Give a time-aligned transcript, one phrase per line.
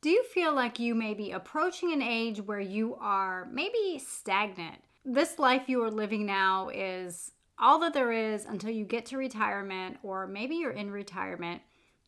[0.00, 4.76] Do you feel like you may be approaching an age where you are maybe stagnant?
[5.04, 9.16] This life you are living now is all that there is until you get to
[9.16, 11.62] retirement, or maybe you're in retirement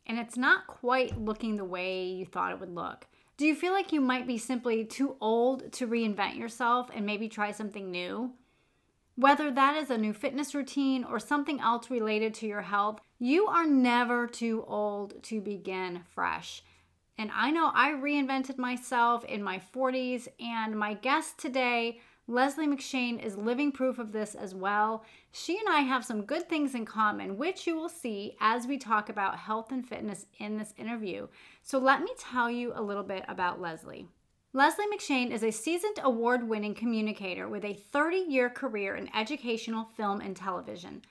[0.06, 3.06] and it's not quite looking the way you thought it would look.
[3.37, 7.29] Do you feel like you might be simply too old to reinvent yourself and maybe
[7.29, 8.35] try something new?
[9.17, 13.47] Whether that is a new fitness routine or something else related to your health, you
[13.47, 16.62] are never too old to begin fresh.
[17.20, 23.23] And I know I reinvented myself in my 40s, and my guest today, Lesley McShane,
[23.23, 25.05] is living proof of this as well.
[25.30, 28.78] She and I have some good things in common, which you will see as we
[28.78, 31.28] talk about health and fitness in this interview.
[31.62, 34.06] So let me tell you a little bit about Lesley.
[34.55, 39.84] Lesley McShane is a seasoned award winning communicator with a 30 year career in educational
[39.95, 41.02] film and television.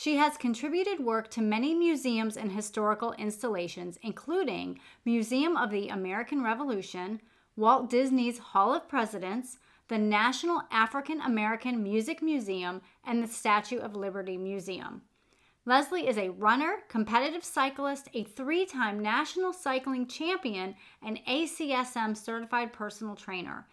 [0.00, 6.40] She has contributed work to many museums and historical installations, including Museum of the American
[6.40, 7.20] Revolution,
[7.56, 13.96] Walt Disney's Hall of Presidents, the National African American Music Museum, and the Statue of
[13.96, 15.02] Liberty Museum.
[15.66, 22.72] Lesley is a runner, competitive cyclist, a three time national cycling champion, and ACSM certified
[22.72, 23.66] personal trainer.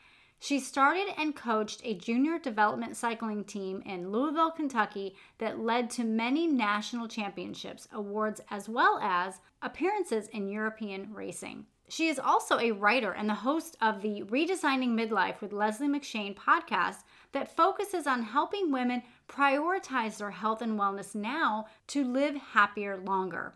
[0.46, 6.04] She started and coached a junior development cycling team in Louisville, Kentucky that led to
[6.04, 11.66] many national championships, awards, as well as appearances in European racing.
[11.90, 16.36] She is also a writer and the host of the Redesigning Midlife with Lesley McShane
[16.36, 16.98] podcast
[17.32, 23.56] that focuses on helping women prioritize their health and wellness now to live happier longer.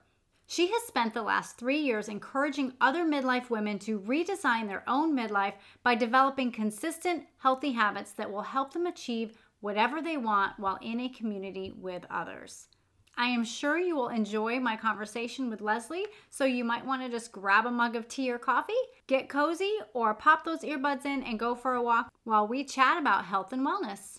[0.51, 5.15] She has spent the last three years encouraging other midlife women to redesign their own
[5.15, 10.79] midlife by developing consistent, healthy habits that will help them achieve whatever they want while
[10.81, 12.67] in a community with others.
[13.15, 17.09] I am sure you will enjoy my conversation with Lesley, so you might want to
[17.09, 18.73] just grab a mug of tea or coffee,
[19.05, 22.97] get cozy, or pop those earbuds in and go for a walk while we chat
[22.97, 24.17] about health and wellness.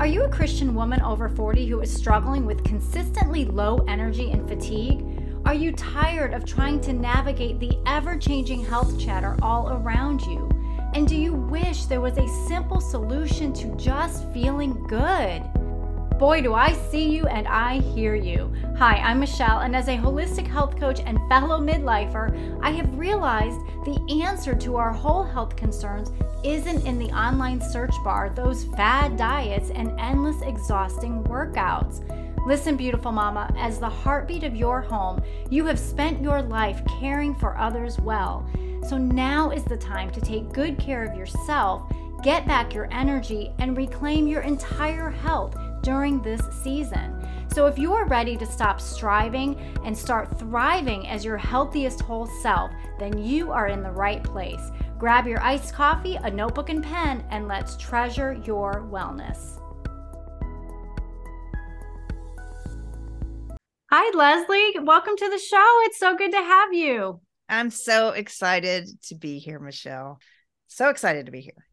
[0.00, 4.48] Are you a Christian woman over 40 who is struggling with consistently low energy and
[4.48, 5.17] fatigue?
[5.44, 10.48] Are you tired of trying to navigate the ever changing health chatter all around you?
[10.94, 15.42] And do you wish there was a simple solution to just feeling good?
[16.18, 18.52] Boy, do I see you and I hear you.
[18.76, 23.60] Hi, I'm Michelle, and as a holistic health coach and fellow midlifer, I have realized
[23.84, 26.10] the answer to our whole health concerns
[26.42, 32.02] isn't in the online search bar, those fad diets, and endless exhausting workouts.
[32.46, 37.34] Listen, beautiful mama, as the heartbeat of your home, you have spent your life caring
[37.34, 38.48] for others well.
[38.88, 43.52] So now is the time to take good care of yourself, get back your energy,
[43.58, 47.14] and reclaim your entire health during this season.
[47.52, 52.26] So, if you are ready to stop striving and start thriving as your healthiest whole
[52.42, 54.70] self, then you are in the right place.
[54.98, 59.57] Grab your iced coffee, a notebook, and pen, and let's treasure your wellness.
[64.00, 64.78] Hi, Lesley.
[64.84, 65.66] Welcome to the show.
[65.86, 67.20] It's so good to have you.
[67.48, 70.20] I'm so excited to be here, Michelle.
[70.68, 71.66] So excited to be here.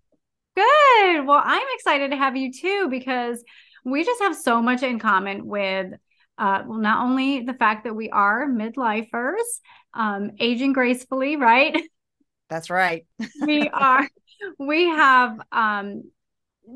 [0.55, 1.27] Good.
[1.27, 3.43] Well, I'm excited to have you too because
[3.83, 5.93] we just have so much in common with
[6.39, 9.45] uh, well, not only the fact that we are midlifers,
[9.93, 11.79] um, aging gracefully, right?
[12.49, 13.05] That's right.
[13.45, 14.09] we are,
[14.57, 16.05] we have um,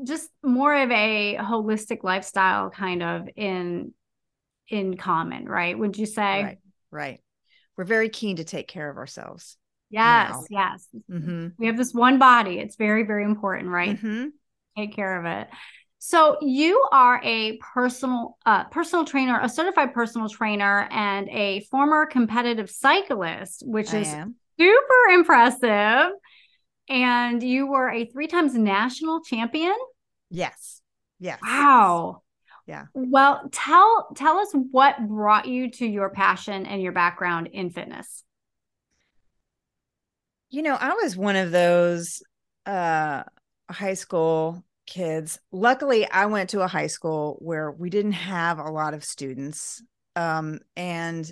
[0.04, 3.94] just more of a holistic lifestyle kind of in
[4.70, 5.78] in common, right?
[5.78, 6.42] Would you say?
[6.42, 6.58] Right.
[6.90, 7.20] Right.
[7.76, 9.56] We're very keen to take care of ourselves.
[9.90, 10.30] Yes.
[10.30, 10.44] Now.
[10.50, 10.86] Yes.
[11.10, 11.48] Mm-hmm.
[11.58, 12.58] We have this one body.
[12.58, 13.96] It's very, very important, right?
[13.96, 14.28] Mm-hmm.
[14.76, 15.48] Take care of it.
[15.98, 22.06] So you are a personal uh, personal trainer, a certified personal trainer, and a former
[22.06, 24.08] competitive cyclist, which is
[24.58, 26.12] super impressive.
[26.88, 29.74] And you were a three times national champion.
[30.30, 30.80] Yes.
[31.18, 31.40] Yes.
[31.42, 32.22] Wow
[32.66, 32.86] yeah.
[32.94, 38.24] Well tell tell us what brought you to your passion and your background in fitness.
[40.50, 42.22] You know i was one of those
[42.66, 43.22] uh
[43.70, 45.38] high school kids.
[45.52, 49.82] Luckily i went to a high school where we didn't have a lot of students
[50.16, 51.30] um and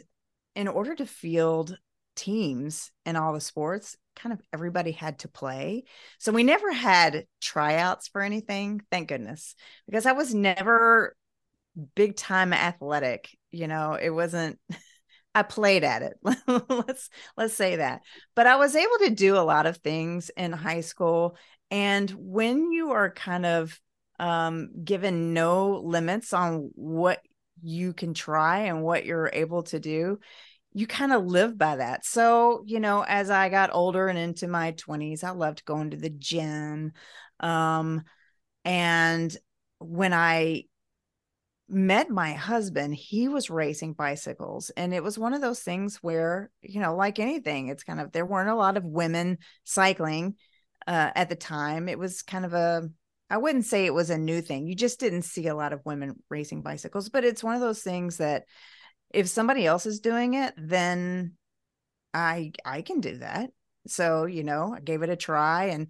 [0.54, 1.78] in order to field
[2.16, 5.84] teams in all the sports kind of everybody had to play.
[6.18, 9.54] So we never had tryouts for anything thank goodness
[9.86, 11.16] because i was never
[11.94, 14.58] big time athletic you know it wasn't
[15.34, 16.18] i played at it
[16.68, 18.02] let's let's say that.
[18.34, 21.36] But i was able to do a lot of things in high school
[21.70, 23.78] and when you are kind of
[24.20, 27.20] um, given no limits on what
[27.62, 30.18] you can try and what you're able to do
[30.78, 32.06] you kind of live by that.
[32.06, 35.96] So, you know, as I got older and into my 20s, I loved going to
[35.96, 36.92] the gym.
[37.40, 38.04] Um,
[38.64, 39.36] and
[39.80, 40.66] when I
[41.68, 44.70] met my husband, he was racing bicycles.
[44.70, 48.12] And it was one of those things where, you know, like anything, it's kind of,
[48.12, 50.36] there weren't a lot of women cycling
[50.86, 51.88] uh, at the time.
[51.88, 52.88] It was kind of a,
[53.28, 54.68] I wouldn't say it was a new thing.
[54.68, 57.82] You just didn't see a lot of women racing bicycles, but it's one of those
[57.82, 58.44] things that
[59.10, 61.34] if somebody else is doing it, then
[62.12, 63.50] I I can do that.
[63.86, 65.88] So, you know, I gave it a try and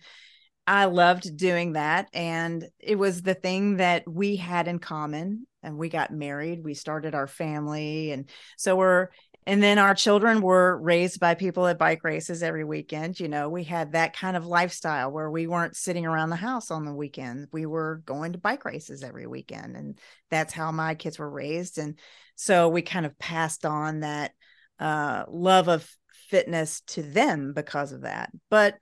[0.67, 2.09] I loved doing that.
[2.13, 6.75] And it was the thing that we had in common and we got married, we
[6.75, 8.13] started our family.
[8.13, 9.09] And so we're
[9.47, 13.19] and then our children were raised by people at bike races every weekend.
[13.19, 16.71] You know we had that kind of lifestyle where we weren't sitting around the house
[16.71, 19.75] on the weekend we were going to bike races every weekend.
[19.75, 19.99] And
[20.31, 21.79] that's how my kids were raised.
[21.79, 21.99] And
[22.39, 24.33] so we kind of passed on that
[24.79, 25.89] uh, love of
[26.29, 28.77] fitness to them because of that but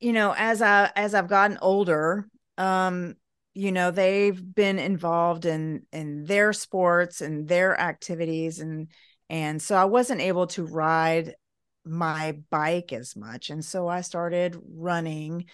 [0.00, 2.28] you know as i as i've gotten older
[2.58, 3.14] um
[3.54, 8.88] you know they've been involved in in their sports and their activities and
[9.30, 11.36] and so I wasn't able to ride
[11.84, 13.48] my bike as much.
[13.48, 15.46] And so I started running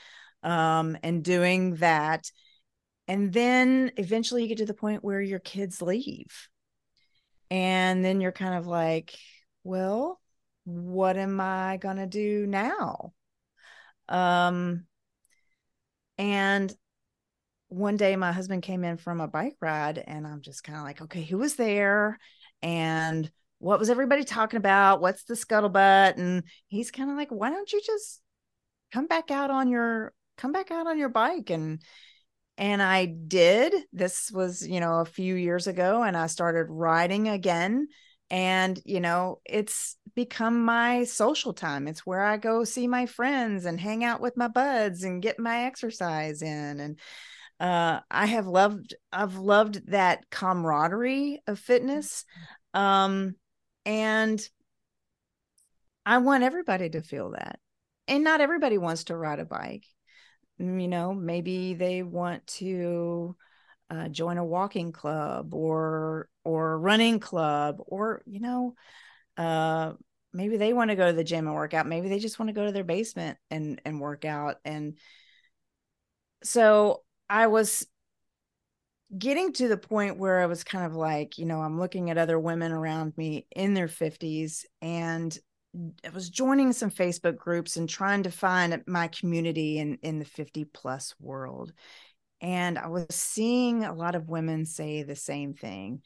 [0.43, 2.31] um, and doing that.
[3.07, 6.49] And then eventually you get to the point where your kids leave.
[7.51, 9.17] And then you're kind of like,
[9.65, 10.21] well,
[10.65, 13.13] what am I going to do now?
[14.09, 14.87] Um,
[16.19, 16.75] and
[17.69, 20.85] one day my husband came in from a bike ride and I'm just kind of
[20.85, 22.19] like, okay, who was there?
[22.63, 25.01] And what was everybody talking about?
[25.01, 26.17] What's the scuttlebutt?
[26.17, 28.21] And he's kind of like, why don't you just
[28.93, 31.81] come back out on your come back out on your bike and
[32.59, 33.75] and I did.
[33.93, 37.89] This was, you know, a few years ago and I started riding again
[38.29, 41.87] and you know, it's become my social time.
[41.87, 45.39] It's where I go see my friends and hang out with my buds and get
[45.39, 46.99] my exercise in and
[47.59, 52.25] uh, I have loved I've loved that camaraderie of fitness.
[52.75, 53.37] Um,
[53.85, 54.47] and
[56.05, 57.59] I want everybody to feel that.
[58.09, 59.85] And not everybody wants to ride a bike.
[60.61, 63.37] Mm, you know, maybe they want to
[63.91, 68.75] uh, join a walking club or or a running club or you know
[69.37, 69.93] uh,
[70.33, 71.87] maybe they want to go to the gym and work out.
[71.87, 74.57] Maybe they just want to go to their basement and and work out.
[74.65, 74.99] And
[76.43, 77.87] so i was
[79.17, 82.19] getting to the point where I was kind of like, you know, I'm looking at
[82.19, 85.37] other women around me in their 50s and
[86.05, 90.25] I was joining some Facebook groups and trying to find my community in in the
[90.25, 91.73] 50 plus world.
[92.41, 96.03] And I was seeing a lot of women say the same thing.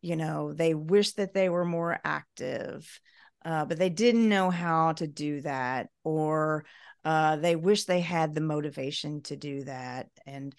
[0.00, 3.00] You know, they wish that they were more active,
[3.44, 6.64] uh, but they didn't know how to do that, or
[7.04, 10.08] uh, they wish they had the motivation to do that.
[10.26, 10.54] And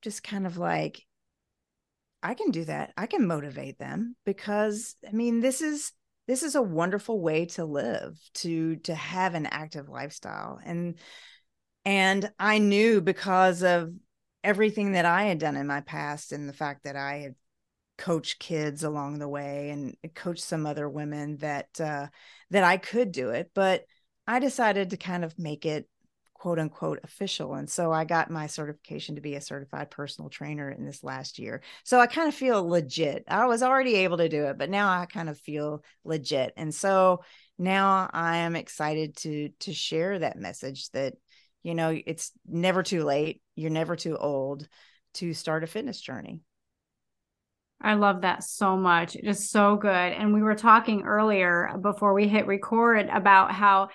[0.00, 1.04] just kind of like,
[2.22, 2.92] I can do that.
[2.96, 5.92] I can motivate them because I mean this is
[6.26, 10.60] this is a wonderful way to live, to to have an active lifestyle.
[10.64, 10.98] And
[11.84, 13.92] and I knew because of
[14.44, 17.34] everything that I had done in my past and the fact that I had
[17.98, 22.08] coached kids along the way and coached some other women that uh
[22.50, 23.84] that I could do it, but
[24.26, 25.88] I decided to kind of make it
[26.42, 27.54] quote unquote official.
[27.54, 31.38] And so I got my certification to be a certified personal trainer in this last
[31.38, 31.62] year.
[31.84, 33.22] So I kind of feel legit.
[33.28, 36.52] I was already able to do it, but now I kind of feel legit.
[36.56, 37.22] And so
[37.58, 41.14] now I am excited to to share that message that
[41.62, 43.40] you know it's never too late.
[43.54, 44.66] You're never too old
[45.14, 46.40] to start a fitness journey.
[47.80, 49.14] I love that so much.
[49.14, 49.90] It is so good.
[49.90, 53.90] And we were talking earlier before we hit record about how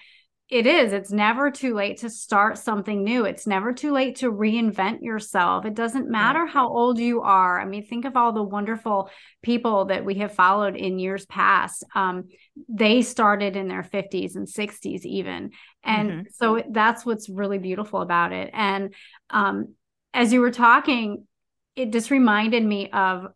[0.50, 0.94] it is.
[0.94, 3.26] It's never too late to start something new.
[3.26, 5.66] It's never too late to reinvent yourself.
[5.66, 7.60] It doesn't matter how old you are.
[7.60, 9.10] I mean, think of all the wonderful
[9.44, 11.84] people that we have followed in years past.
[11.94, 12.30] Um,
[12.70, 15.52] they started in their 50s and 60s, even.
[15.84, 16.22] And mm-hmm.
[16.32, 18.50] so that's what's really beautiful about it.
[18.54, 18.94] And
[19.30, 19.74] um,
[20.14, 21.28] as you were talking,
[21.76, 23.28] it just reminded me of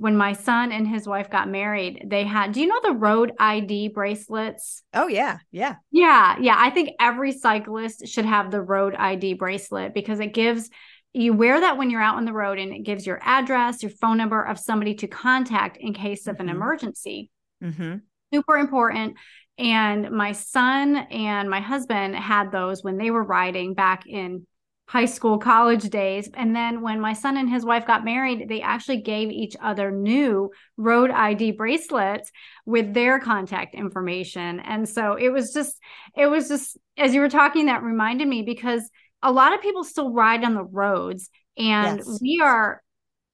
[0.00, 3.32] when my son and his wife got married, they had, do you know the road
[3.38, 4.82] ID bracelets?
[4.94, 5.40] Oh, yeah.
[5.52, 5.74] Yeah.
[5.90, 6.36] Yeah.
[6.40, 6.56] Yeah.
[6.56, 10.70] I think every cyclist should have the road ID bracelet because it gives,
[11.12, 13.90] you wear that when you're out on the road and it gives your address, your
[13.90, 16.48] phone number of somebody to contact in case of mm-hmm.
[16.48, 17.30] an emergency.
[17.62, 17.96] Mm-hmm.
[18.32, 19.16] Super important.
[19.58, 24.46] And my son and my husband had those when they were riding back in
[24.90, 26.28] high school, college days.
[26.34, 29.92] And then when my son and his wife got married, they actually gave each other
[29.92, 32.32] new road ID bracelets
[32.66, 34.58] with their contact information.
[34.58, 35.78] And so it was just,
[36.16, 38.82] it was just, as you were talking, that reminded me because
[39.22, 42.18] a lot of people still ride on the roads and yes.
[42.20, 42.82] we are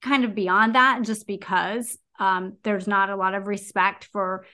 [0.03, 4.45] kind of beyond that just because um, there's not a lot of respect for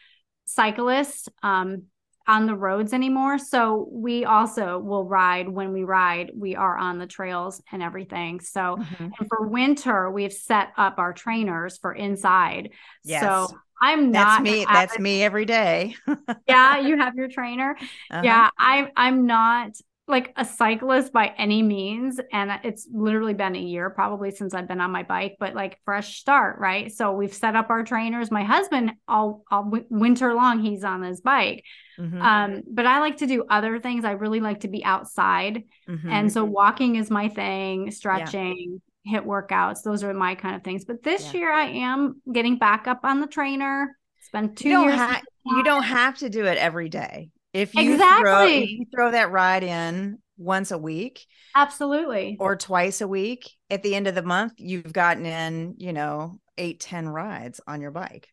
[0.45, 1.29] cyclists.
[1.43, 1.87] Um,
[2.27, 3.39] on the roads anymore.
[3.39, 8.41] So we also will ride when we ride, we are on the trails and everything.
[8.41, 9.05] So mm-hmm.
[9.05, 12.71] and for winter, we've set up our trainers for inside.
[13.05, 13.23] Yes.
[13.23, 14.67] So I'm not That's me.
[14.71, 15.97] That's me every day.
[16.47, 17.77] yeah, you have your trainer.
[18.11, 18.23] Uh-huh.
[18.23, 19.73] Yeah, I'm I'm not
[20.13, 24.69] like a cyclist by any means and it's literally been a year probably since I've
[24.69, 26.93] been on my bike but like fresh start right?
[26.93, 28.31] So we've set up our trainers.
[28.31, 31.65] My husband all all winter long he's on his bike.
[31.99, 32.23] Mm-hmm.
[32.23, 34.05] um but I like to do other things.
[34.05, 35.65] I really like to be outside.
[35.89, 36.09] Mm-hmm.
[36.09, 39.21] and so walking is my thing stretching yeah.
[39.21, 40.85] HIIT workouts those are my kind of things.
[40.85, 41.41] But this yeah.
[41.41, 43.97] year I am getting back up on the trainer.
[44.21, 47.93] Spend 2 you years ha- you don't have to do it every day if you
[47.93, 48.23] exactly.
[48.23, 53.51] throw if you throw that ride in once a week, absolutely, or twice a week,
[53.71, 57.81] at the end of the month, you've gotten in, you know, eight, ten rides on
[57.81, 58.29] your bike.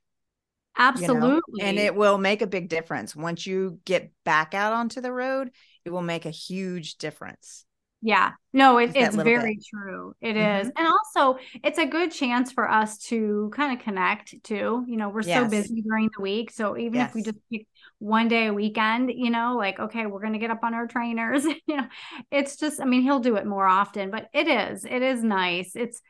[0.78, 1.42] Absolutely.
[1.56, 1.70] You know?
[1.70, 3.16] And it will make a big difference.
[3.16, 5.52] Once you get back out onto the road,
[5.84, 7.66] it will make a huge difference.
[8.02, 8.32] Yeah.
[8.54, 9.66] No, it, it's very bit.
[9.70, 10.16] true.
[10.22, 10.68] It mm-hmm.
[10.68, 14.86] is, And also, it's a good chance for us to kind of connect too.
[14.88, 15.44] You know, we're yes.
[15.44, 16.52] so busy during the week.
[16.52, 17.10] So even yes.
[17.10, 17.68] if we just pick
[18.00, 20.88] one day a weekend, you know, like, okay, we're going to get up on our
[20.88, 21.88] trainers, you know,
[22.32, 25.76] it's just, I mean, he'll do it more often, but it is, it is nice.
[25.76, 26.02] It's,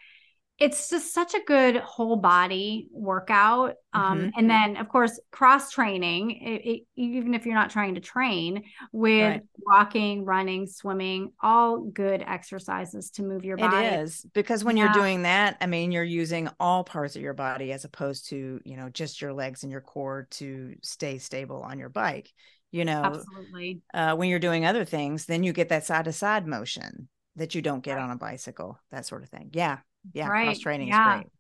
[0.60, 3.75] it's just such a good whole body workout.
[3.94, 4.30] Um, mm-hmm.
[4.38, 9.42] And then, of course, cross training, even if you're not trying to train with right.
[9.58, 13.86] walking, running, swimming, all good exercises to move your body.
[13.86, 14.86] It is because when yeah.
[14.86, 18.60] you're doing that, I mean, you're using all parts of your body as opposed to,
[18.66, 22.30] you know, just your legs and your core to stay stable on your bike.
[22.72, 23.82] You know, absolutely.
[23.94, 27.56] Uh, when you're doing other things, then you get that side to side motion that
[27.56, 28.04] you don't get right.
[28.04, 29.50] on a bicycle, that sort of thing.
[29.54, 29.80] Yeah,
[30.13, 30.46] yeah right.
[30.46, 31.18] cross training yeah.
[31.18, 31.32] is great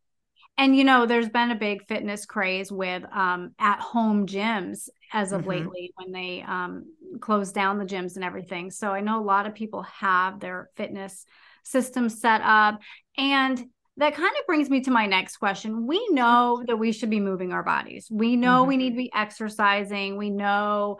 [0.59, 5.31] and you know there's been a big fitness craze with um, at home gyms as
[5.31, 5.49] of mm-hmm.
[5.49, 6.85] lately when they um,
[7.19, 10.69] closed down the gyms and everything so i know a lot of people have their
[10.75, 11.25] fitness
[11.63, 12.79] systems set up
[13.17, 13.63] and
[13.97, 17.19] that kind of brings me to my next question we know that we should be
[17.19, 18.69] moving our bodies we know mm-hmm.
[18.69, 20.99] we need to be exercising we know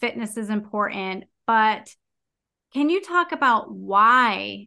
[0.00, 1.92] fitness is important but
[2.72, 4.66] can you talk about why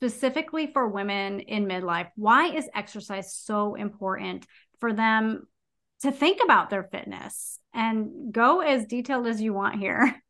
[0.00, 4.46] specifically for women in midlife, why is exercise so important
[4.78, 5.46] for them
[6.00, 7.58] to think about their fitness?
[7.74, 10.14] And go as detailed as you want here.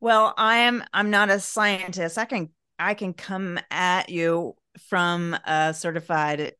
[0.00, 2.18] Well, I am I'm not a scientist.
[2.18, 4.56] I can I can come at you
[4.88, 6.54] from a certified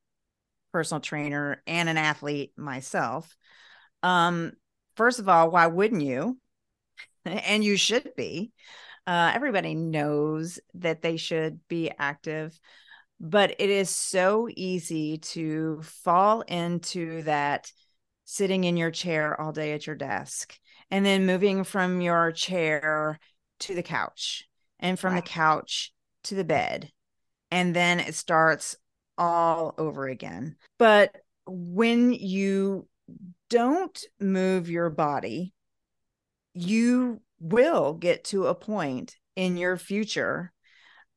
[0.72, 3.36] personal trainer and an athlete myself.
[4.04, 4.52] Um
[4.94, 6.38] first of all, why wouldn't you?
[7.24, 8.52] and you should be.
[9.06, 12.58] Uh, everybody knows that they should be active,
[13.20, 17.70] but it is so easy to fall into that
[18.24, 20.58] sitting in your chair all day at your desk
[20.90, 23.18] and then moving from your chair
[23.58, 25.92] to the couch and from the couch
[26.24, 26.90] to the bed.
[27.50, 28.76] And then it starts
[29.18, 30.56] all over again.
[30.78, 31.16] But
[31.46, 32.88] when you
[33.50, 35.52] don't move your body,
[36.54, 40.52] you will get to a point in your future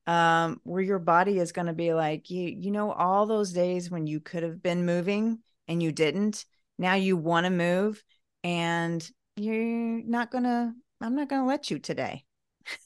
[0.08, 3.90] um, where your body is going to be like you you know all those days
[3.90, 6.46] when you could have been moving and you didn't
[6.78, 8.04] now you want to move
[8.44, 12.26] and you're not going to i'm not going to let you today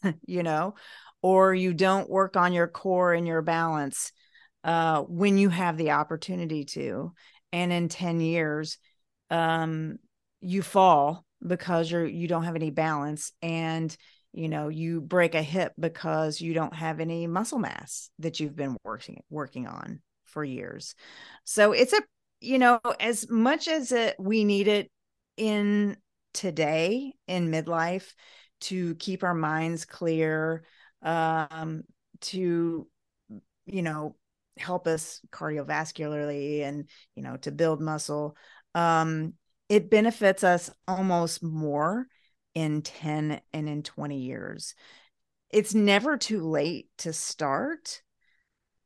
[0.25, 0.75] you know?
[1.21, 4.11] Or you don't work on your core and your balance
[4.63, 7.13] uh, when you have the opportunity to
[7.51, 8.77] and in 10 years
[9.29, 9.97] um,
[10.41, 13.95] you fall because you're you don't have any balance and
[14.33, 18.55] you know you break a hip because you don't have any muscle mass that you've
[18.55, 20.95] been working working on for years.
[21.43, 22.01] So it's a
[22.39, 24.91] you know as much as it we need it
[25.37, 25.97] in
[26.33, 28.13] today in midlife
[28.61, 30.63] to keep our minds clear
[31.01, 31.83] um
[32.21, 32.87] to
[33.65, 34.15] you know
[34.57, 38.35] help us cardiovascularly and you know to build muscle
[38.75, 39.33] um
[39.69, 42.07] it benefits us almost more
[42.55, 44.75] in 10 and in 20 years.
[45.51, 48.01] It's never too late to start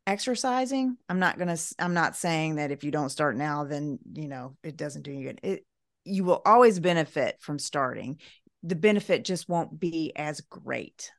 [0.05, 0.97] exercising.
[1.07, 4.27] I'm not going to I'm not saying that if you don't start now then, you
[4.27, 5.39] know, it doesn't do you good.
[5.43, 5.65] It
[6.05, 8.19] you will always benefit from starting.
[8.63, 11.09] The benefit just won't be as great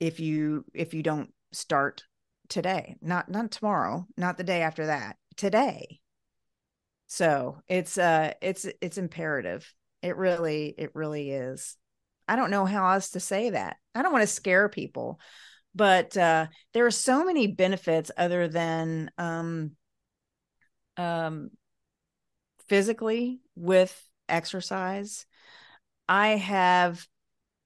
[0.00, 2.02] if you if you don't start
[2.48, 6.00] today not not tomorrow not the day after that today
[7.06, 9.72] so it's uh it's it's imperative.
[10.02, 11.76] It really it really is.
[12.26, 13.76] I don't know how else to say that.
[13.94, 15.20] I don't want to scare people
[15.74, 19.72] but uh there are so many benefits other than um
[20.96, 21.50] um
[22.68, 25.26] physically with exercise.
[26.08, 27.06] I have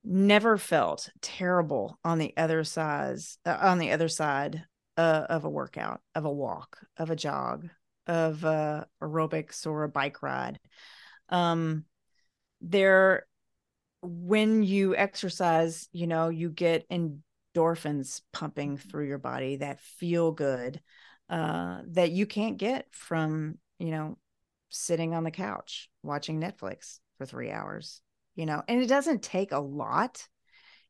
[0.04, 4.64] never felt terrible on the other side uh, on the other side
[4.96, 7.68] uh, of a workout of a walk of a jog
[8.08, 10.58] of uh, aerobics or a bike ride
[11.28, 11.84] um
[12.60, 13.26] there
[14.02, 20.80] when you exercise you know you get endorphins pumping through your body that feel good
[21.28, 24.16] uh that you can't get from you know
[24.70, 28.00] sitting on the couch watching netflix for 3 hours
[28.38, 30.24] you know, and it doesn't take a lot.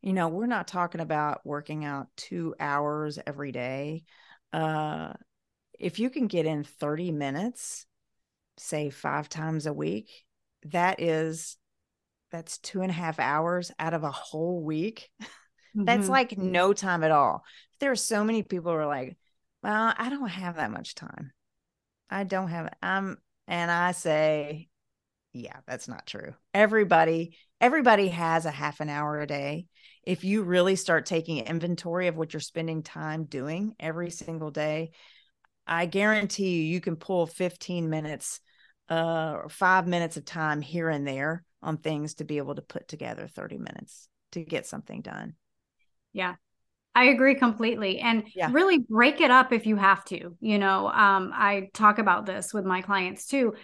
[0.02, 4.04] You know, we're not talking about working out two hours every day.
[4.52, 5.14] Uh,
[5.78, 7.86] if you can get in 30 minutes,
[8.56, 10.10] say five times a week,
[10.64, 11.56] that is
[12.30, 15.10] that's two and a half hours out of a whole week.
[15.76, 15.84] Mm-hmm.
[15.84, 17.44] that's like no time at all.
[17.78, 19.18] There are so many people who are like,
[19.62, 21.30] well, I don't have that much time.
[22.08, 24.70] I don't have I'm and I say
[25.32, 26.34] yeah, that's not true.
[26.54, 29.66] Everybody, everybody has a half an hour a day.
[30.02, 34.92] If you really start taking inventory of what you're spending time doing every single day,
[35.68, 38.40] I guarantee you, you can pull 15 minutes
[38.90, 42.62] uh, or five minutes of time here and there on things to be able to
[42.62, 45.34] put together 30 minutes to get something done.
[46.12, 46.34] Yeah.
[46.94, 47.98] I agree completely.
[47.98, 48.48] And yeah.
[48.50, 50.36] really break it up if you have to.
[50.40, 53.54] You know, um, I talk about this with my clients too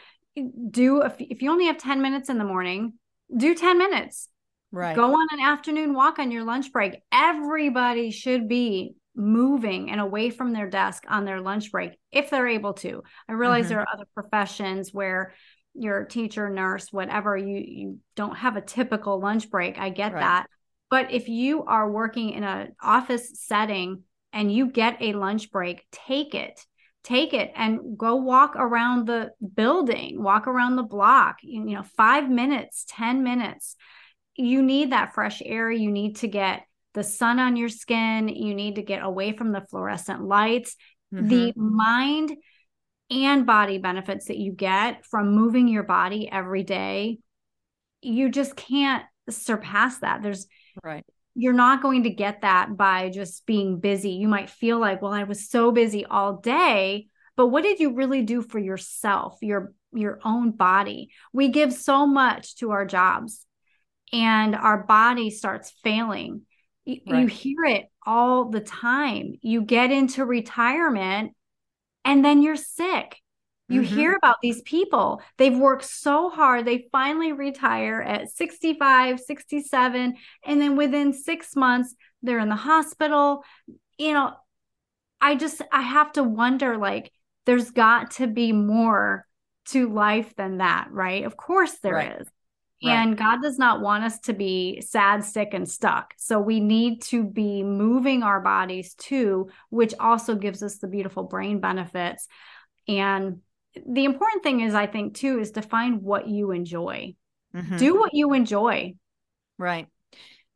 [0.71, 2.95] do if, if you only have 10 minutes in the morning
[3.35, 4.29] do 10 minutes
[4.73, 10.01] right go on an afternoon walk on your lunch break everybody should be moving and
[10.01, 13.75] away from their desk on their lunch break if they're able to i realize mm-hmm.
[13.75, 15.33] there are other professions where
[15.75, 20.13] you're a teacher nurse whatever you you don't have a typical lunch break i get
[20.13, 20.21] right.
[20.21, 20.47] that
[20.91, 24.03] but if you are working in an office setting
[24.33, 26.65] and you get a lunch break take it
[27.05, 32.29] take it and go walk around the building, walk around the block, you, know, five
[32.29, 33.77] minutes, 10 minutes.
[34.35, 35.71] You need that fresh air.
[35.71, 38.29] You need to get the sun on your skin.
[38.29, 40.77] You need to get away from the fluorescent lights.
[41.13, 41.29] Mm-hmm.
[41.29, 42.37] The mind
[43.11, 47.19] and body benefits that you get from moving your body every day,
[48.01, 50.23] you just can't surpass that.
[50.23, 50.47] There's
[50.83, 51.05] right
[51.35, 54.11] you're not going to get that by just being busy.
[54.11, 57.95] You might feel like, well, I was so busy all day, but what did you
[57.95, 61.11] really do for yourself, your your own body?
[61.33, 63.45] We give so much to our jobs
[64.13, 66.43] and our body starts failing.
[66.85, 67.21] You, right.
[67.21, 69.35] you hear it all the time.
[69.43, 71.33] You get into retirement
[72.05, 73.21] and then you're sick
[73.69, 73.95] you mm-hmm.
[73.95, 75.23] hear about these people.
[75.39, 76.67] They've worked so hard.
[76.67, 80.15] They finally retire at 65, 67.
[80.45, 83.43] And then within six months, they're in the hospital.
[83.97, 84.35] You know,
[85.21, 87.11] I just, I have to wonder like,
[87.47, 89.27] there's got to be more
[89.69, 91.25] to life than that, right?
[91.25, 92.21] Of course there right.
[92.21, 92.29] is.
[92.85, 92.93] Right.
[92.93, 96.15] And God does not want us to be sad, sick, and stuck.
[96.19, 101.25] So we need to be moving our bodies too, which also gives us the beautiful
[101.25, 102.27] brain benefits.
[102.87, 103.41] And
[103.87, 107.15] the important thing is i think too is to find what you enjoy
[107.55, 107.77] mm-hmm.
[107.77, 108.95] do what you enjoy
[109.59, 109.87] right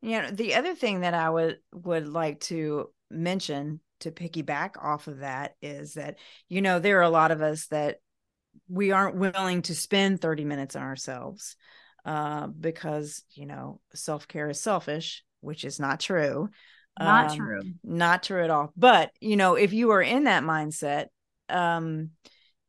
[0.01, 5.07] you know the other thing that i would would like to mention to piggyback off
[5.07, 7.97] of that is that you know there are a lot of us that
[8.67, 11.55] we aren't willing to spend 30 minutes on ourselves
[12.05, 16.49] uh, because you know self-care is selfish which is not true.
[16.99, 17.61] Not um, true.
[17.83, 18.73] not true at all.
[18.75, 21.07] But you know if you are in that mindset
[21.49, 22.11] um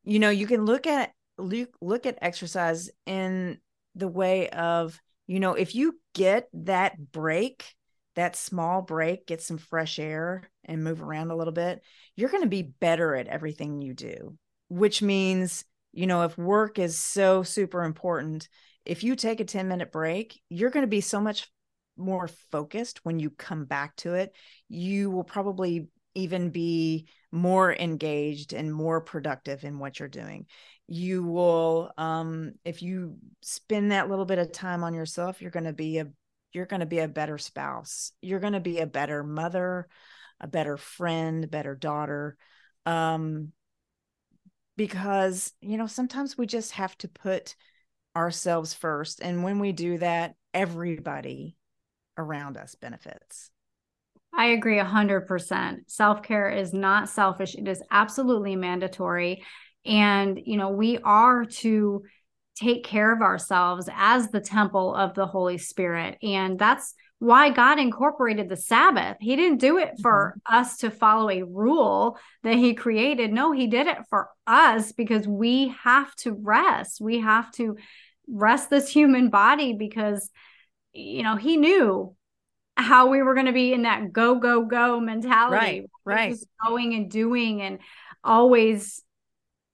[0.05, 3.59] you know you can look at look, look at exercise in
[3.95, 7.75] the way of you know if you get that break
[8.17, 11.83] that small break get some fresh air and move around a little bit
[12.17, 14.37] you're going to be better at everything you do
[14.69, 18.49] which means you know if work is so super important
[18.85, 21.49] if you take a 10 minute break you're going to be so much
[22.01, 24.35] more focused when you come back to it.
[24.69, 30.47] You will probably even be more engaged and more productive in what you're doing.
[30.89, 35.65] You will um if you spend that little bit of time on yourself you're going
[35.65, 36.09] to be a
[36.53, 38.11] you're going to be a better spouse.
[38.21, 39.89] You're going to be a better mother
[40.41, 42.37] a better friend better daughter
[42.87, 43.53] um
[44.77, 47.55] because you know sometimes we just have to put
[48.17, 51.57] ourselves first and when we do that everybody
[52.19, 53.51] around us benefits
[54.33, 55.79] I agree 100%.
[55.89, 59.45] Self care is not selfish, it is absolutely mandatory.
[59.85, 62.03] And, you know, we are to
[62.55, 66.19] take care of ourselves as the temple of the Holy Spirit.
[66.23, 69.19] And that's why God incorporated the Sabbath.
[69.21, 70.57] He didn't do it for mm-hmm.
[70.57, 73.33] us to follow a rule that He created.
[73.33, 77.01] No, He did it for us because we have to rest.
[77.01, 77.77] We have to
[78.27, 80.31] rest this human body because,
[80.93, 82.17] you know, He knew
[82.75, 86.95] how we were going to be in that go go go mentality right right going
[86.95, 87.79] and doing and
[88.25, 89.03] always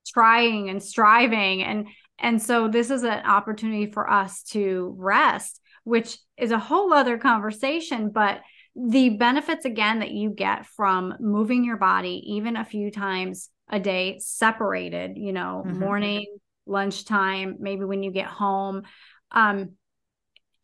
[0.09, 1.87] trying and striving and
[2.18, 7.18] and so this is an opportunity for us to rest which is a whole other
[7.18, 8.40] conversation but
[8.75, 13.81] the benefits again that you get from moving your body even a few times a
[13.81, 15.79] day separated you know mm-hmm.
[15.79, 16.27] morning
[16.66, 18.83] lunchtime maybe when you get home
[19.31, 19.70] um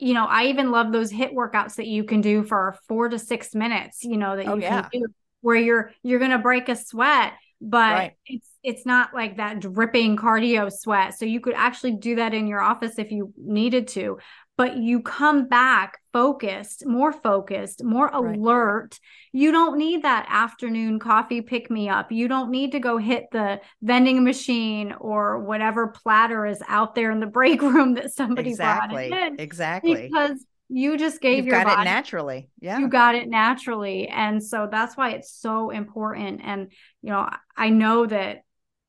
[0.02, 3.20] you know, I even love those HIIT workouts that you can do for four to
[3.20, 4.82] six minutes, you know, that oh, you yeah.
[4.82, 5.06] can do
[5.42, 8.12] where you're you're gonna break a sweat, but right.
[8.26, 11.16] it's it's not like that dripping cardio sweat.
[11.16, 14.18] So you could actually do that in your office if you needed to
[14.62, 18.36] but you come back focused, more focused, more right.
[18.36, 19.00] alert.
[19.32, 22.12] You don't need that afternoon coffee pick me up.
[22.12, 27.10] You don't need to go hit the vending machine or whatever platter is out there
[27.10, 29.08] in the break room that somebody exactly.
[29.08, 29.40] brought in.
[29.40, 30.08] Exactly.
[30.08, 32.48] Because you just gave You've your got body, it naturally.
[32.60, 32.78] Yeah.
[32.78, 34.06] You got it naturally.
[34.06, 36.40] And so that's why it's so important.
[36.44, 36.70] And,
[37.02, 38.44] you know, I know that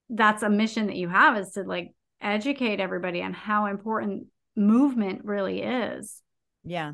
[0.07, 5.25] that's a mission that you have is to like educate everybody on how important movement
[5.25, 6.21] really is.
[6.63, 6.93] Yeah.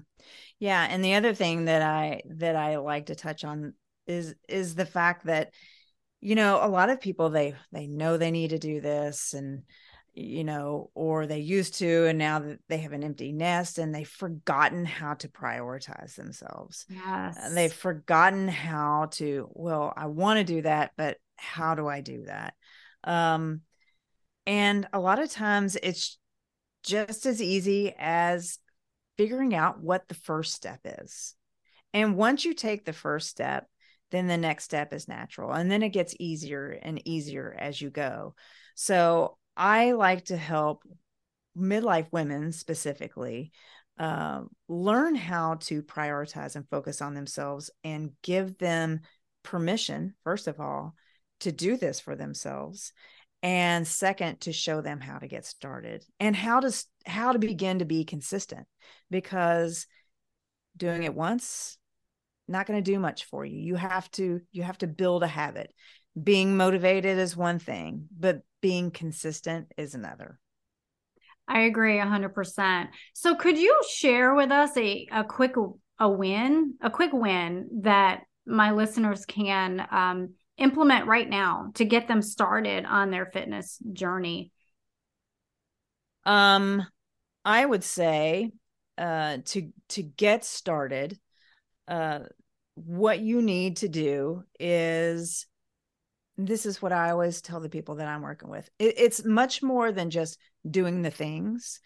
[0.57, 3.73] Yeah, and the other thing that I that I like to touch on
[4.07, 5.53] is is the fact that
[6.21, 9.63] you know, a lot of people they they know they need to do this and
[10.13, 13.93] you know, or they used to, and now that they have an empty nest and
[13.93, 16.85] they've forgotten how to prioritize themselves.
[16.89, 17.37] Yes.
[17.39, 22.01] And they've forgotten how to, well, I want to do that, but how do I
[22.01, 22.53] do that?
[23.03, 23.61] Um,
[24.45, 26.17] and a lot of times it's
[26.83, 28.59] just as easy as
[29.17, 31.35] figuring out what the first step is.
[31.93, 33.67] And once you take the first step,
[34.11, 35.51] then the next step is natural.
[35.51, 38.35] And then it gets easier and easier as you go.
[38.75, 40.83] So I like to help
[41.57, 43.51] midlife women specifically
[43.97, 49.01] uh, learn how to prioritize and focus on themselves and give them
[49.43, 50.95] permission, first of all,
[51.41, 52.93] to do this for themselves
[53.41, 57.79] and second to show them how to get started and how to how to begin
[57.79, 58.67] to be consistent
[59.09, 59.87] because
[60.75, 61.77] doing it once
[62.49, 63.59] not going to do much for you.
[63.59, 65.73] You have to you have to build a habit.
[66.21, 70.39] Being motivated is one thing but being consistent is another.
[71.47, 75.55] I agree 100% so could you share with us a, a quick
[75.99, 82.07] a win a quick win that my listeners can um, implement right now to get
[82.07, 84.51] them started on their fitness journey?
[86.25, 86.85] Um,
[87.45, 88.51] I would say
[88.97, 91.17] uh, to to get started,
[91.87, 92.19] uh,
[92.75, 95.47] what you need to do is
[96.37, 98.69] this is what I always tell the people that I'm working with.
[98.79, 100.37] It, it's much more than just
[100.69, 101.79] doing the things.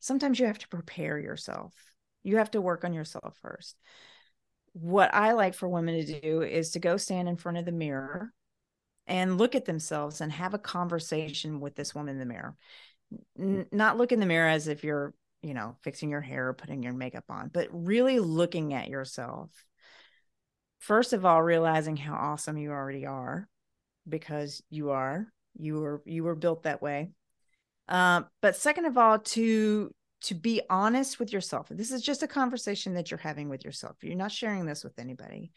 [0.00, 1.74] Sometimes you have to prepare yourself.
[2.22, 3.76] You have to work on yourself first
[4.72, 7.72] what I like for women to do is to go stand in front of the
[7.72, 8.32] mirror
[9.06, 12.54] and look at themselves and have a conversation with this woman in the mirror.
[13.38, 16.54] N- not look in the mirror as if you're, you know, fixing your hair or
[16.54, 19.50] putting your makeup on, but really looking at yourself.
[20.78, 23.48] First of all, realizing how awesome you already are
[24.08, 25.26] because you are.
[25.58, 27.10] You were you were built that way.
[27.88, 31.68] Uh, but second of all, to to be honest with yourself.
[31.70, 33.96] This is just a conversation that you're having with yourself.
[34.02, 35.52] You're not sharing this with anybody.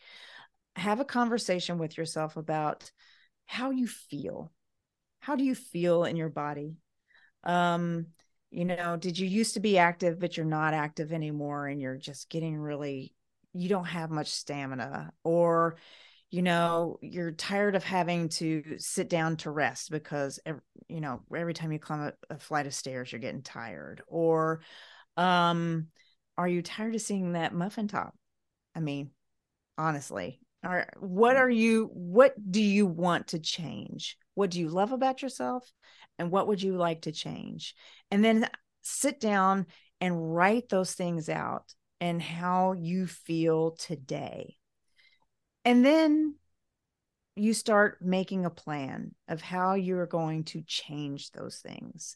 [0.75, 2.91] Have a conversation with yourself about
[3.45, 4.51] how you feel.
[5.19, 6.77] How do you feel in your body?
[7.43, 8.07] Um,
[8.51, 11.97] you know, did you used to be active, but you're not active anymore and you're
[11.97, 13.13] just getting really,
[13.53, 15.11] you don't have much stamina?
[15.23, 15.75] Or,
[16.33, 20.39] you know you're tired of having to sit down to rest because
[20.87, 24.01] you know every time you climb a, a, flight of stairs you're getting tired.
[24.07, 24.61] Or
[25.15, 25.89] um
[26.35, 28.15] are you tired of seeing that muffin top?
[28.73, 29.11] I mean
[29.77, 34.17] honestly or what are you what do you want to change?
[34.33, 35.71] What do you love about yourself
[36.17, 37.75] and what would you like to change?
[38.09, 38.49] And then
[38.81, 39.67] sit down
[40.01, 44.57] and write those things out and how you feel today
[45.65, 46.35] and then
[47.35, 52.15] you start making a plan of how you're going to change those things.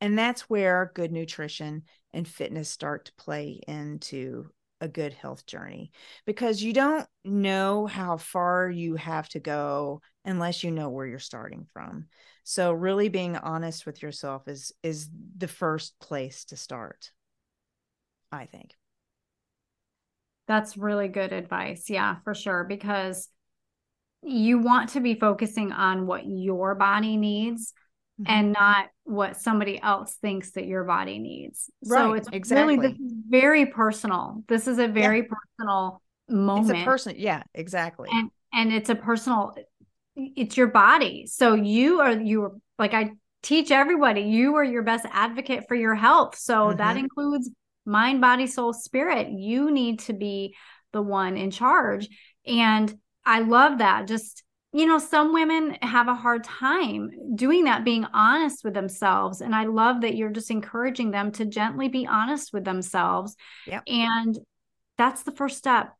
[0.00, 5.90] And that's where good nutrition and fitness start to play into a good health journey
[6.24, 11.18] because you don't know how far you have to go unless you know where you're
[11.18, 12.06] starting from.
[12.44, 17.10] So really being honest with yourself is is the first place to start.
[18.30, 18.77] I think.
[20.48, 21.88] That's really good advice.
[21.88, 23.28] Yeah, for sure because
[24.22, 27.72] you want to be focusing on what your body needs
[28.20, 28.32] mm-hmm.
[28.32, 31.70] and not what somebody else thinks that your body needs.
[31.86, 32.76] Right, so it's exactly.
[32.76, 34.42] really this is very personal.
[34.48, 35.34] This is a very yeah.
[35.58, 36.70] personal moment.
[36.70, 38.08] It's a person, yeah, exactly.
[38.12, 39.54] And and it's a personal
[40.16, 41.26] it's your body.
[41.26, 45.74] So you are you are like I teach everybody, you are your best advocate for
[45.74, 46.36] your health.
[46.36, 46.78] So mm-hmm.
[46.78, 47.50] that includes
[47.88, 49.28] mind, body, soul, spirit.
[49.30, 50.54] You need to be
[50.92, 52.08] the one in charge.
[52.46, 54.06] And I love that.
[54.06, 59.40] Just, you know, some women have a hard time doing that, being honest with themselves.
[59.40, 63.34] And I love that you're just encouraging them to gently be honest with themselves.
[63.66, 63.82] Yep.
[63.86, 64.38] And
[64.96, 65.92] that's the first step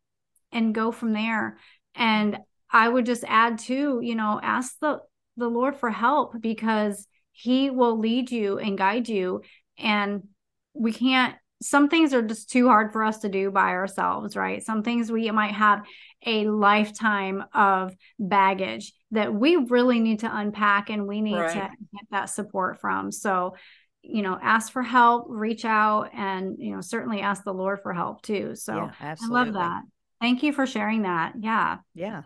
[0.53, 1.59] and go from there.
[1.95, 2.39] And
[2.71, 5.01] I would just add to, you know, ask the
[5.39, 9.43] the Lord for help because he will lead you and guide you
[9.79, 10.25] and
[10.75, 14.63] we can't some things are just too hard for us to do by ourselves, right?
[14.65, 15.85] Some things we might have
[16.25, 21.53] a lifetime of baggage that we really need to unpack and we need right.
[21.53, 23.11] to get that support from.
[23.11, 23.57] So,
[24.03, 27.93] you know, ask for help, reach out, and, you know, certainly ask the Lord for
[27.93, 28.55] help too.
[28.55, 29.83] So yeah, I love that.
[30.21, 31.35] Thank you for sharing that.
[31.41, 31.79] Yeah.
[31.95, 32.23] Yeah.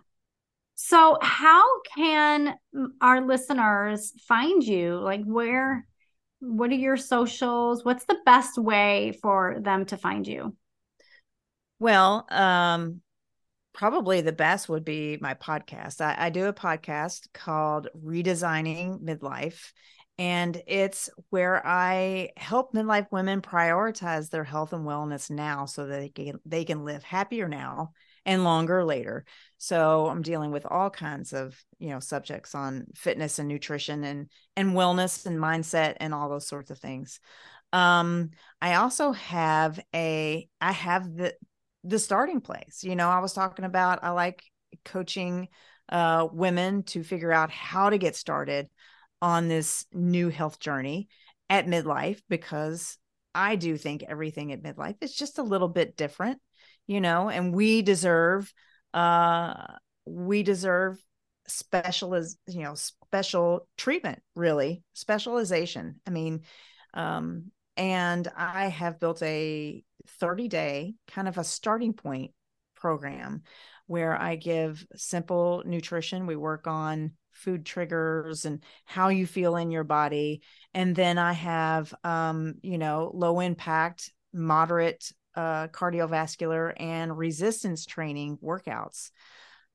[0.75, 2.57] So, how can
[3.01, 4.99] our listeners find you?
[4.99, 5.87] Like, where
[6.43, 7.85] what are your socials?
[7.85, 10.57] What's the best way for them to find you?
[11.79, 13.01] Well, um,
[13.73, 16.01] probably the best would be my podcast.
[16.01, 19.71] I, I do a podcast called Redesigning Midlife,
[20.19, 26.01] and it's where I help midlife women prioritize their health and wellness now so that
[26.01, 27.93] they can they can live happier now
[28.25, 29.25] and longer later.
[29.59, 34.29] So I'm dealing with all kinds of, you know, subjects on fitness and nutrition and
[34.57, 37.21] and wellness and mindset and all those sorts of things.
[37.73, 38.31] Um,
[38.61, 41.35] I also have a I have the
[41.85, 42.85] the starting place.
[42.85, 44.43] You know, I was talking about I like
[44.85, 45.49] coaching
[45.89, 48.69] uh women to figure out how to get started
[49.21, 51.09] on this new health journey
[51.51, 52.99] at midlife because
[53.35, 56.41] I do think everything at midlife is just a little bit different
[56.93, 58.53] you know, and we deserve
[58.93, 59.55] uh
[60.05, 61.03] we deserve
[61.47, 66.01] special as you know special treatment really specialization.
[66.07, 66.43] I mean
[66.95, 69.83] um and i have built a
[70.21, 72.33] 30 day kind of a starting point
[72.75, 73.43] program
[73.87, 76.27] where i give simple nutrition.
[76.27, 80.43] We work on food triggers and how you feel in your body.
[80.75, 88.39] And then i have um you know low impact moderate uh, cardiovascular and resistance training
[88.43, 89.11] workouts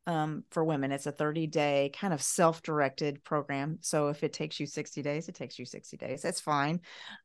[0.08, 0.92] um, for women.
[0.94, 3.80] It's a 30 day kind of self directed program.
[3.82, 6.22] So if it takes you 60 days, it takes you 60 days.
[6.22, 6.80] That's fine.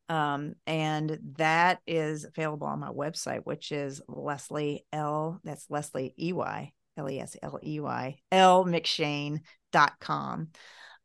[0.08, 5.40] Um, and that is available on my website, which is Lesley L.
[5.44, 10.48] That's Lesley E Y L E S L E Y L McShane.com.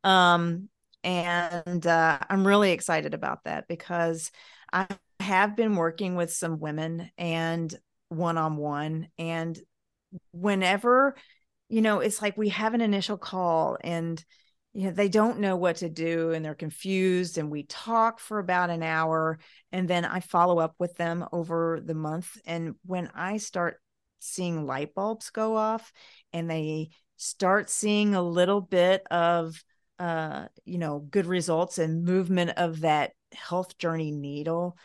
[0.04, 0.70] Um,
[1.04, 4.32] and uh, I'm really excited about that because
[4.74, 4.88] I
[5.28, 7.74] have been working with some women and
[8.10, 9.10] one on one.
[9.18, 9.60] And
[10.32, 11.16] whenever,
[11.68, 14.24] you know, it's like we have an initial call and,
[14.74, 17.38] you know, they don't know what to do and they're confused.
[17.38, 19.40] And we talk for about an hour.
[19.72, 22.38] And then I follow up with them over the month.
[22.46, 23.82] And when I start
[24.20, 25.92] seeing light bulbs go off
[26.32, 29.62] and they start seeing a little bit of,
[30.00, 34.78] uh, you know, good results and movement of that health journey needle,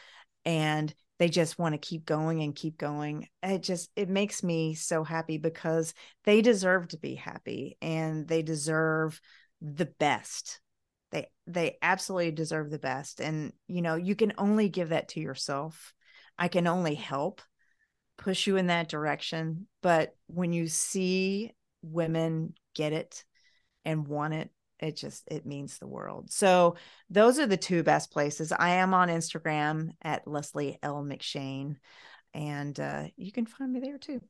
[0.44, 3.28] and they just want to keep going and keep going.
[3.42, 8.42] It just it makes me so happy because they deserve to be happy and they
[8.42, 9.20] deserve
[9.60, 10.60] the best.
[11.12, 13.20] They they absolutely deserve the best.
[13.20, 15.94] And you know you can only give that to yourself.
[16.38, 17.40] I can only help
[18.18, 19.66] push you in that direction.
[19.82, 21.52] But when you see
[21.82, 23.24] women get it
[23.84, 24.50] and want it
[24.82, 26.30] it just it means the world.
[26.30, 26.76] So
[27.08, 28.52] those are the two best places.
[28.52, 31.02] I am on instagram at leslie l.
[31.02, 31.76] Mcshane
[32.34, 34.20] and uh, you can find me there too.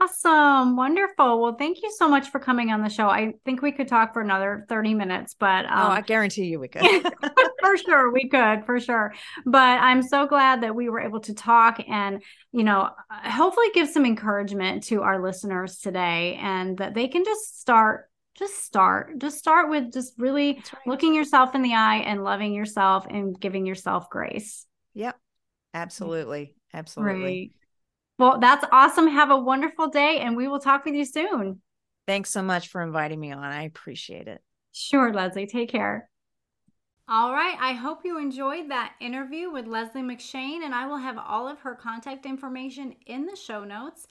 [0.00, 0.76] Awesome.
[0.76, 1.42] Wonderful.
[1.42, 3.08] Well thank you so much for coming on the show.
[3.08, 6.60] I think we could talk for another 30 minutes but um, oh i guarantee you
[6.60, 6.84] we could.
[7.60, 9.12] For sure we could for sure.
[9.44, 13.88] But i'm so glad that we were able to talk and you know hopefully give
[13.88, 18.08] some encouragement to our listeners today and that they can just start
[18.38, 20.86] just start just start with just really right.
[20.86, 25.16] looking yourself in the eye and loving yourself and giving yourself grace yep
[25.74, 27.52] absolutely absolutely right.
[28.18, 29.06] Well, that's awesome.
[29.06, 31.60] Have a wonderful day, and we will talk with you soon.
[32.06, 33.44] Thanks so much for inviting me on.
[33.44, 34.42] I appreciate it.
[34.72, 35.46] Sure, Lesley.
[35.46, 36.10] Take care.
[37.08, 37.56] All right.
[37.60, 41.60] I hope you enjoyed that interview with Lesley McShane, and I will have all of
[41.60, 44.08] her contact information in the show notes.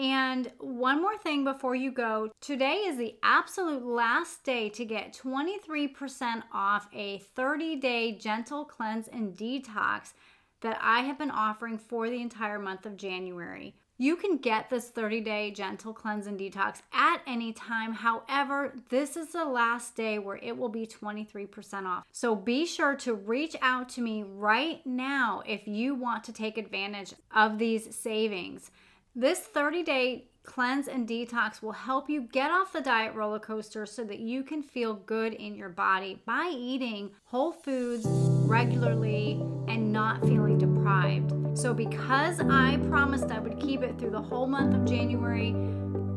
[0.00, 5.12] And one more thing before you go today is the absolute last day to get
[5.12, 10.14] 23% off a 30 day gentle cleanse and detox
[10.62, 13.74] that I have been offering for the entire month of January.
[13.98, 17.92] You can get this 30 day gentle cleanse and detox at any time.
[17.92, 22.04] However, this is the last day where it will be 23% off.
[22.10, 26.56] So be sure to reach out to me right now if you want to take
[26.56, 28.70] advantage of these savings.
[29.16, 33.84] This 30 day cleanse and detox will help you get off the diet roller coaster
[33.84, 39.32] so that you can feel good in your body by eating whole foods regularly
[39.66, 41.58] and not feeling deprived.
[41.58, 45.56] So, because I promised I would keep it through the whole month of January,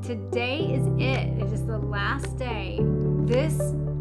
[0.03, 1.41] today is it.
[1.41, 2.77] It is the last day.
[3.25, 3.57] This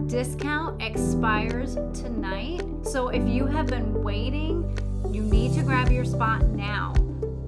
[0.06, 2.60] discount expires tonight.
[2.82, 4.78] So, if you have been waiting,
[5.10, 6.92] you need to grab your spot now.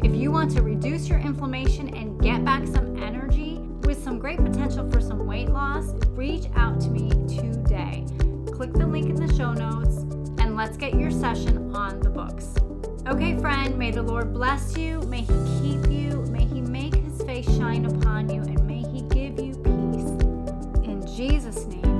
[0.04, 4.36] If you want to reduce your inflammation and get back some energy with some great
[4.36, 8.04] potential for some weight loss, reach out to me today.
[8.52, 10.02] Click the link in the show notes
[10.42, 12.54] and let's get your session on the books.
[13.08, 17.22] Okay, friend, may the Lord bless you, may He keep you, may He make His
[17.22, 20.84] face shine upon you, and may He give you peace.
[20.86, 21.93] In Jesus' name.